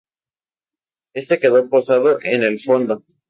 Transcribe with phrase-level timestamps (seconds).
[1.13, 3.03] Este quedó posado en el fondo.